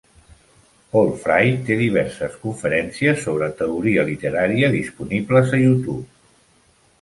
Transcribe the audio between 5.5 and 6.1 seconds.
a YouTube.